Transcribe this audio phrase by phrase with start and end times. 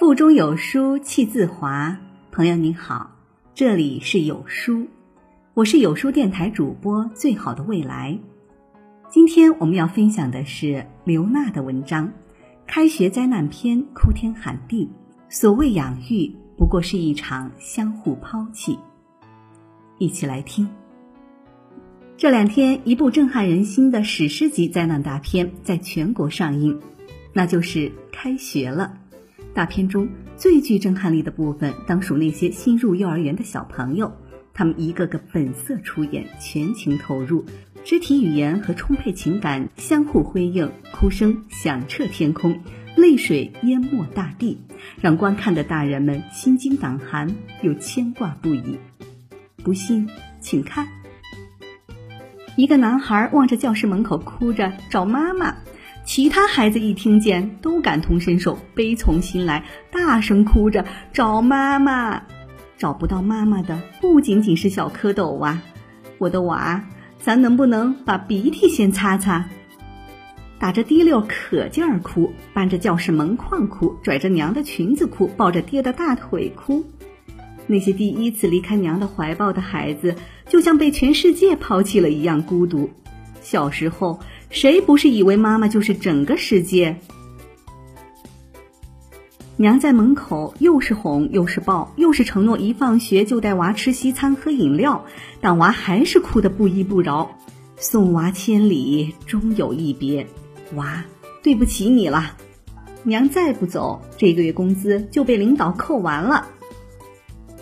[0.00, 1.94] 腹中有书气自华。
[2.32, 3.10] 朋友您好，
[3.52, 4.88] 这里是有书，
[5.52, 8.18] 我是有书电台主播最好的未来。
[9.10, 12.08] 今天我们要分享的是刘娜的文章
[12.66, 14.88] 《开学灾难篇》，哭天喊地。
[15.28, 18.78] 所谓养育，不过是一场相互抛弃。
[19.98, 20.66] 一起来听。
[22.16, 26.80] 这两天，一部震撼人心的史诗级灾难大片在全国上映，
[27.34, 27.80] 那就是
[28.10, 28.94] 《开学了》。
[29.52, 34.12] 大片中最具震撼力的部分，当属那些新入幼儿园的小朋友，
[34.54, 37.44] 他们一个个本色出演，全情投入，
[37.84, 42.60] 肢体语言和充沛情感相互辉映，哭声响彻天空，
[42.96, 44.58] 泪水淹没大地，
[45.00, 48.78] 让观看的大人们心惊胆寒又牵挂不已。
[49.62, 50.08] 不信，
[50.40, 50.88] 请看，
[52.56, 55.56] 一个男孩望着教室门口哭着找妈妈。
[56.12, 62.20] 其他孩子一听见，都感同身受，悲从心来，大声哭着找妈妈。
[62.76, 65.62] 找不到妈妈的不仅仅是小蝌蚪啊！
[66.18, 66.84] 我的娃，
[67.20, 69.48] 咱能不能把鼻涕先擦擦？
[70.58, 76.84] 打着滴溜可劲儿哭，搬着教室门框哭，拽着娘的裙子哭，抱着爹的大腿哭。
[77.68, 80.16] 那些第一次离开娘的怀抱的孩子，
[80.48, 82.90] 就像被全世界抛弃了一样孤独。
[83.40, 84.18] 小时候。
[84.50, 86.96] 谁不是以为妈妈就是整个世界？
[89.56, 95.04] 娘在门口又是哄又是抱，又是承诺一放学就带娃吃西餐喝饮料，
[95.40, 97.30] 但娃还是哭得不依不饶。
[97.76, 100.26] 送娃千里，终有一别。
[100.74, 101.04] 娃，
[101.42, 102.36] 对不起你了。
[103.02, 106.46] 娘再不走，这个月工资就被领导扣完了。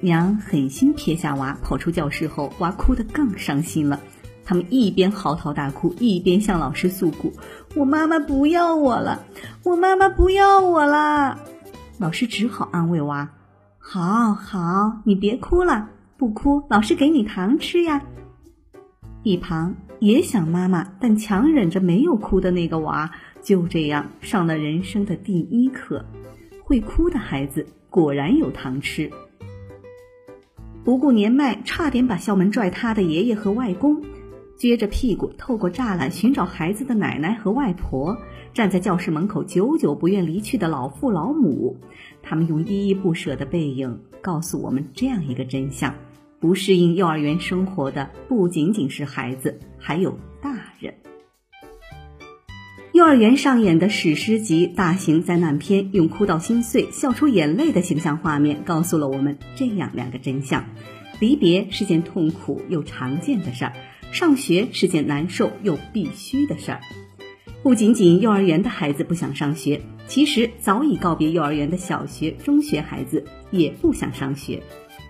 [0.00, 4.00] 娘狠心撇下娃，跑出教室后，娃哭得更伤心了。
[4.44, 7.32] 他们一边嚎啕大哭，一边向老师诉苦
[7.74, 9.24] ：“我妈妈不要我了，
[9.64, 11.38] 我妈妈不要我了。”
[11.98, 13.30] 老师只好安慰娃
[13.78, 18.02] ：“好好，你别哭了，不哭，老师给你糖吃呀。”
[19.22, 23.10] 一旁也想妈妈，但强忍着没有哭的那个娃，
[23.42, 26.04] 就这样上了人生的第一课。
[26.62, 29.10] 会哭的孩子果然有糖吃。
[30.82, 34.02] 不顾年迈，差点把校门拽塌的爷爷和外公。
[34.58, 38.16] 撅着屁股透过栅栏寻找孩子的奶奶和外婆，
[38.52, 41.76] 站在教室门口久久不愿离去的老父老母，
[42.22, 45.94] 他们用依依不舍的背影告诉我们这样一个真相：
[46.40, 50.94] 不适应幼儿园生活的不仅仅是孩子，还有大人。
[52.92, 60.64] 幼儿园上演的史诗级大型灾难片，用哭到心碎、笑出眼泪的形象画面，告诉了我们这样两个真相：
[61.18, 63.72] 离别是件痛苦又常见的事儿。
[64.12, 66.80] 上学是件难受又必须的事儿，
[67.62, 74.62] 不仅仅幼儿园的孩子不想上学，其实早已告别幼儿园的小学、中学孩子也不想上学。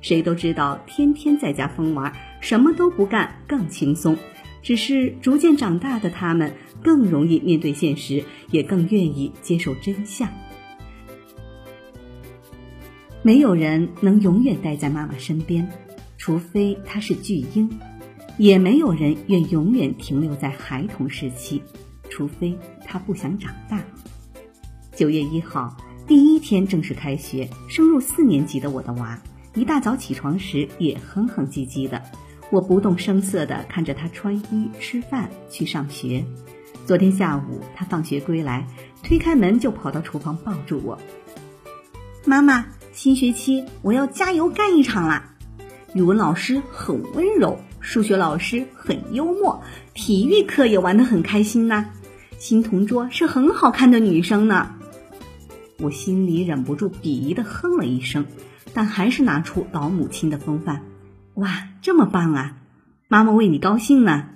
[0.00, 4.16] 谁都知道，天天在家疯玩，什么都不干更轻松。
[4.62, 10.28] 只是逐渐长大的他们，更容易面对现实，也更愿意接受真相。
[13.22, 15.68] 没有人能永远待在妈妈身边，
[16.16, 17.68] 除非她是巨婴。
[18.38, 21.60] 也没有人愿永远停留在孩童时期，
[22.08, 22.56] 除非
[22.86, 23.82] 他不想长大。
[24.94, 25.76] 九月一号，
[26.06, 29.20] 第一天正式开学，升入四年级的我的娃，
[29.54, 32.00] 一大早起床时也哼哼唧唧的。
[32.50, 36.24] 我不动声色地看着他穿衣、吃饭、去上学。
[36.86, 38.66] 昨天下午，他放学归来，
[39.02, 40.96] 推开门就跑到厨房抱住我
[42.24, 45.34] ：“妈妈，新学期我要加油干一场啦！”
[45.92, 47.58] 语文老师很温柔。
[47.88, 49.62] 数学老师很幽默，
[49.94, 51.86] 体育课也玩得很开心呐。
[52.36, 54.74] 新同桌是很好看的女生呢。
[55.78, 58.26] 我心里忍不住鄙夷的哼了一声，
[58.74, 60.82] 但还是拿出老母亲的风范。
[61.36, 62.58] 哇，这么棒啊！
[63.08, 64.28] 妈妈为你高兴呢。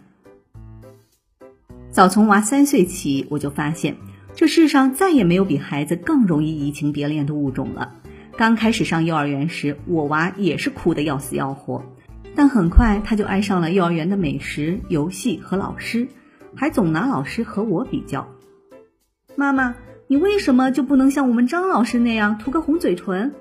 [1.91, 3.99] 早从娃三岁起，我就发现
[4.34, 7.93] 这世上再也没有比孩子更容易移情别恋的物种了。
[8.39, 11.84] 刚开始上幼儿园时，我娃也是哭得要死要活。
[12.34, 16.09] 但很快他就爱上了幼儿园的美食、游戏和老师，
[16.57, 18.29] 还总拿老师和我比较。
[19.37, 19.75] 妈妈，
[20.07, 23.34] 你为什么就不能像我们张老师那样涂个红嘴唇？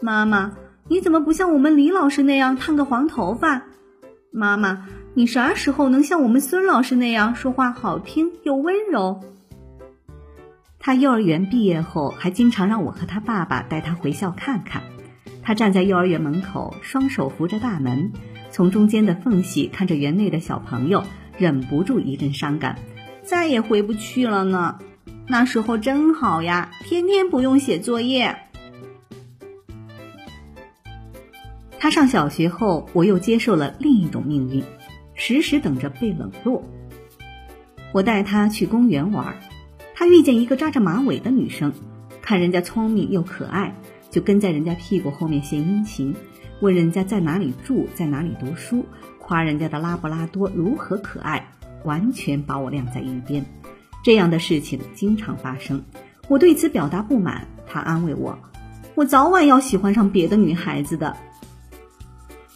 [0.00, 0.56] 妈妈，
[0.88, 3.64] 你怎么不像我们李老师那样烫个黄头发？
[4.32, 9.20] 妈妈，你啥时候能像我们孙老师那样说话好听又温柔？
[10.78, 14.82] 他幼儿园毕业后，还经常让我和他爸爸带他回校看看。
[15.42, 18.12] 他站在幼儿园门口，双手扶着大门，
[18.50, 21.04] 从中间的缝隙看着园内的小朋友
[21.38, 22.78] 忍不住一阵伤感。
[23.30, 24.80] 再也回不去了呢。
[25.28, 28.36] 那时候真好呀天天不用写作业。
[31.78, 34.64] 他上小学后我又接受了另一种命运
[35.14, 36.64] 时时等着被冷落。
[37.92, 39.36] 我带他去公园玩
[39.94, 41.72] 他遇见一个扎着马尾的女生
[42.20, 43.76] 看人家聪明又可爱
[44.10, 46.16] 就跟在人家屁股后面献殷勤。
[46.60, 48.84] 问人家在哪里住，在哪里读书，
[49.18, 51.52] 夸人家的拉布拉多如何可爱，
[51.84, 53.44] 完全把我晾在一边。
[54.02, 55.82] 这样的事情经常发生，
[56.28, 58.38] 我对此表达不满，他安慰我
[58.94, 61.16] ：“我早晚要喜欢上别的女孩子的。”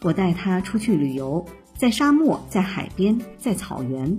[0.02, 4.18] 我带他出去旅游，在沙漠，在海边，在草原，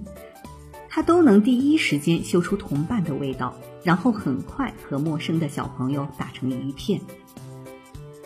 [0.90, 7.00] 他都能第一时间嗅出同伴的味道，然后很快和陌生的小朋友打成一片。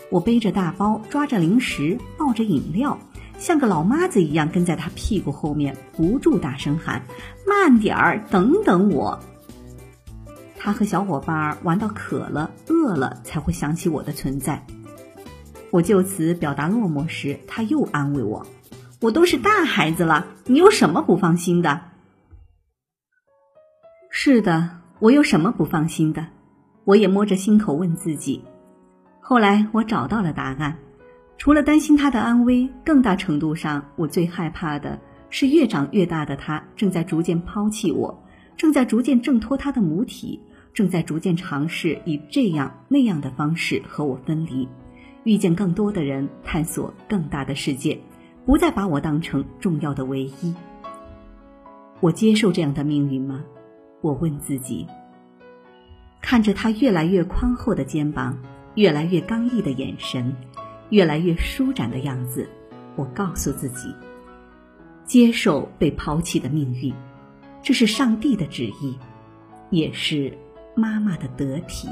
[0.10, 2.98] 我背着大包，抓着零食，抱着饮料，
[3.38, 7.04] 像个老妈子一样跟在他屁股后面，不住大声喊
[7.48, 9.20] ：“慢点儿，等等我。”
[10.58, 14.66] 他和小伙伴玩到渴了、饿了，才会想起我的存在。
[15.72, 18.46] 我就此表达落寞时，他又安慰我
[19.00, 21.82] ：“我都是大孩子了，你有什么不放心的？”
[24.10, 26.26] 是的，我有什么不放心的？
[26.84, 28.44] 我也摸着心口问自己。
[29.30, 30.76] 后来我找到了答案：
[31.38, 35.00] 除了担心他的安危，更大程度上，我最害怕的
[35.30, 38.24] 是越长越大的他正在逐渐抛弃我，
[38.58, 40.42] 正在逐渐挣脱他的母体，
[40.74, 44.68] 正在逐渐尝试以这样那样的方式和我分离。
[45.26, 48.00] 遇见更多的人，探索更大的世界，
[48.48, 50.56] 不再把我当成重要的唯一。
[52.00, 53.44] 我接受这样的命运吗？
[54.02, 54.88] 我问自己。
[56.20, 58.36] 看着他越来越宽厚的肩膀，
[58.76, 60.36] 越来越刚毅的眼神，
[60.90, 62.50] 越来越舒展的样子，
[62.96, 63.94] 我告诉自己：
[65.04, 66.94] 接受被抛弃的命运，
[67.62, 68.98] 这是上帝的旨意，
[69.70, 70.38] 也是
[70.76, 71.90] 妈妈的得体。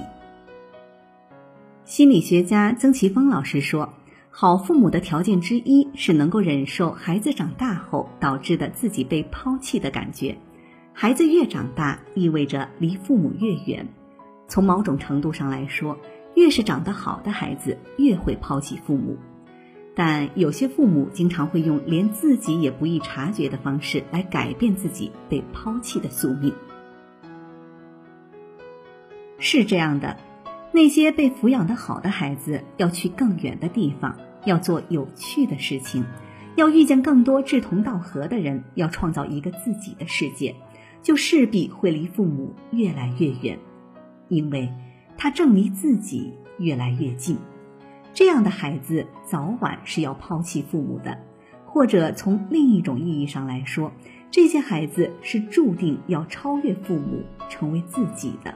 [1.84, 3.94] 心理学家曾奇峰老师说
[4.30, 10.38] ：“好父母的条件之一是能够忍受孩子长大后导致的自己被抛弃的感觉。
[10.94, 13.88] 孩子越长大，意味着离父母越远。
[14.48, 15.98] 从某种程度上来说，
[16.38, 19.18] 越是长得好的孩子，越会抛弃父母。
[19.96, 26.54] 但有些父母经常会用连自己也不易察觉的方式来改变自己被抛弃的宿命。
[29.40, 30.16] 是这样的。”
[30.72, 36.06] 那些被抚养的好的孩子要去更远的地方，要做有趣的事情，
[36.56, 40.56] 要遇见更多志同道合的人，要创造一个自己的世界，
[41.02, 43.58] 就势必会离父母越来越远，
[44.28, 44.72] 因为
[45.18, 47.38] 他正离自己越来越近。
[48.14, 51.18] 这样的孩子早晚是要抛弃父母的，
[51.66, 53.92] 或者从另一种意义上来说，
[54.32, 58.54] 这些孩子是注定要超越父母，成为自己的。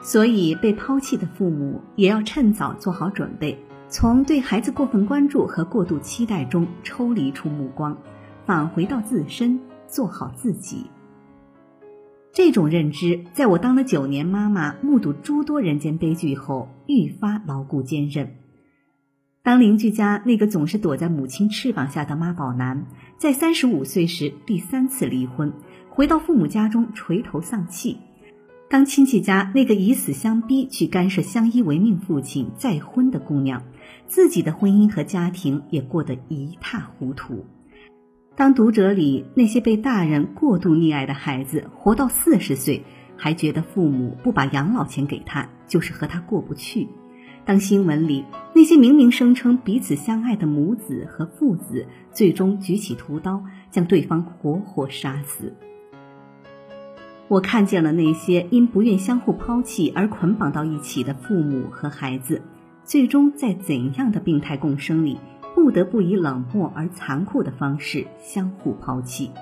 [0.00, 3.58] 所以，被抛弃的父母也要趁早做好准备，
[3.88, 7.98] 从对孩子过分关注和过度期待中抽离出目光，
[8.46, 10.86] 返回到自身，做好自己。
[12.38, 18.36] 这种认知，在我当了九年妈妈，目睹诸多人间悲剧后，愈发牢固坚韧。
[19.42, 22.86] 当邻居家那个总是躲在母亲翅膀下的妈宝男，
[23.16, 25.52] 在三十五岁时第三次离婚，
[25.90, 27.98] 回到父母家中垂头丧气。
[28.70, 33.64] 当亲戚家那个以死相逼去干涉相依为命父亲再婚的姑娘，
[34.06, 37.44] 自己的婚姻和家庭也过得一塌糊涂。
[38.38, 42.84] 当读者里那些被大人过度溺爱的孩子活到四十岁，
[43.16, 46.86] 还觉得父母不把养老钱给他就是和他过不去；
[47.44, 53.42] 当新闻里那些明明声称彼此相爱的母子和父子，最终举起屠刀
[53.72, 55.52] 将对方活活杀死。
[57.26, 62.40] 我看见了那些因不愿相互抛弃而捆绑到一起的父母和孩子，
[62.84, 65.18] 最终在怎样的病态共生里，
[65.58, 69.32] 不得不以冷漠而残酷的方式相互抛弃。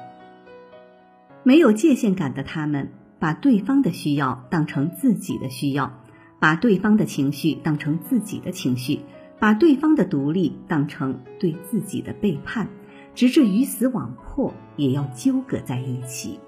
[1.43, 5.93] 没有界限感的他们，把对方的需要当成自己的需要，
[6.41, 9.01] 把对方的情绪当成自己的情绪，
[9.39, 12.69] 把对方的独立当成对自己的背叛，
[13.15, 16.41] 直至鱼死网破，也要纠葛在一起。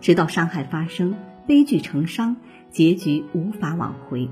[0.00, 2.36] 直到伤害发生，悲剧成伤，
[2.70, 4.30] 结局无法挽回，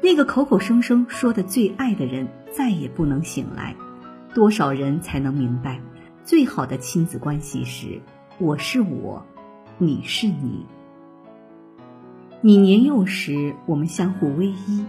[0.00, 3.74] 那个口口声声说的最爱的人再也不能醒来。
[4.32, 5.80] 多少人才能明白，
[6.22, 8.00] 最好的亲子关系是：
[8.38, 9.26] 我是我，
[9.76, 10.64] 你是你。
[12.40, 14.84] 你年幼时，我们相互偎依；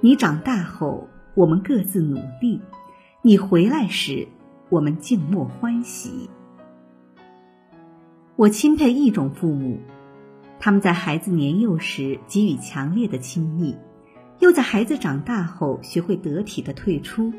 [0.00, 2.58] 你长大后，我们各自努力；
[3.20, 4.26] 你回来时，
[4.70, 6.30] 我们静默欢喜。
[8.36, 9.78] 我钦佩一种父母，
[10.58, 13.76] 他们在孩子年幼时给予强烈的亲密，
[14.38, 17.30] 又在孩子长大后学会得体的退出，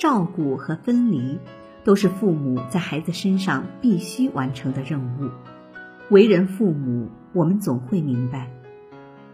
[0.00, 1.38] 照顾和分离，
[1.84, 5.28] 都是父母在孩子身上必须完成的任务。
[6.08, 8.50] 为人父母，我们总会明白，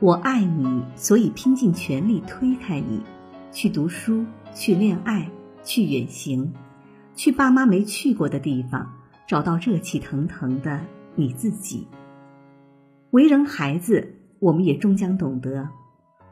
[0.00, 3.00] 我爱你，所以拼尽全力推开你，
[3.52, 5.30] 去读书，去恋爱，
[5.62, 6.52] 去远行，
[7.14, 8.92] 去爸妈没去过的地方，
[9.28, 10.80] 找到热气腾腾的
[11.14, 11.86] 你自己。
[13.12, 15.68] 为人孩子，我们也终将懂得，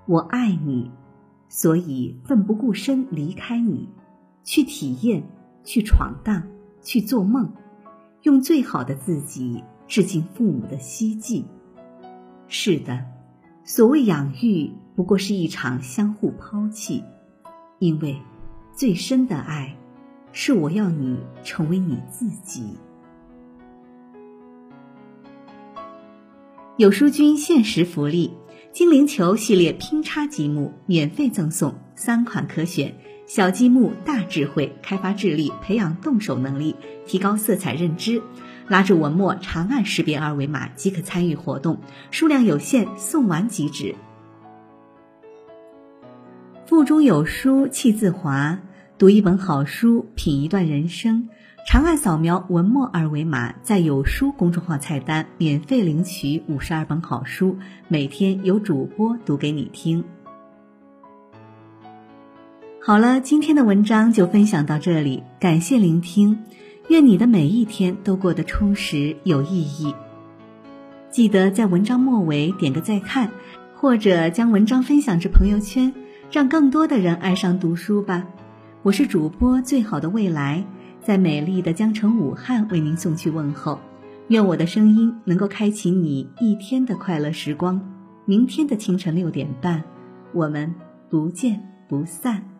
[0.07, 0.91] 我爱你，
[1.49, 3.88] 所以奋不顾身离开你，
[4.45, 5.25] 去体验，
[5.65, 6.43] 去闯荡，
[6.83, 7.53] 去做梦，
[8.23, 9.65] 用最好的自己。
[9.87, 11.45] 致敬父母的希冀。
[12.49, 13.05] 是的，
[13.65, 17.05] 所谓养育，不过是一场相互抛弃。
[17.81, 18.17] 因为，
[18.75, 19.77] 最深的爱，
[20.33, 22.79] 是我要你成为你自己。
[26.79, 28.33] 有书君限时福利：
[28.73, 32.97] 精灵球系列拼插积木免费赠送三款可选。
[33.26, 36.76] 小积木大智慧，开发智力，培养动手能力，
[37.07, 38.23] 提高色彩认知。
[38.69, 41.78] 拉着文墨长按识别二维码即可参与活动，
[42.11, 43.95] 数量有限，送完即止。
[46.66, 48.59] 腹中有书气自华，
[48.99, 51.28] 读一本好书，品一段人生。
[51.66, 57.57] 长按扫描文末二维码，在有书公众号菜单免费领取五十二本好书，
[57.88, 60.04] 每天有主播读给你听。
[62.87, 66.38] 好了，今天的文章就分享到这里，感谢聆听。
[66.88, 69.95] 愿你的每一天都过得充实有意义。
[71.11, 73.31] 记得在文章末尾点个再看，
[73.75, 75.95] 或者将文章分享至朋友圈，
[76.31, 78.26] 让更多的人爱上读书吧。
[78.83, 80.62] 我是主播最好的未来，
[81.00, 83.81] 在美丽的江城武汉为您送去问候。
[84.29, 87.81] 愿我的声音能够开启你一天的快乐时光。
[88.26, 89.83] 明天的清晨六点半，
[90.35, 90.75] 我们
[91.09, 92.54] 不见不散。